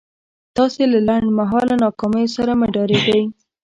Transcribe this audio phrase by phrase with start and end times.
[0.55, 3.23] تاسې له لنډ مهاله ناکاميو سره مه ډارېږئ.